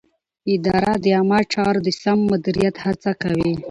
[0.53, 3.51] اداره د عامه چارو د سم مدیریت هڅه کوي.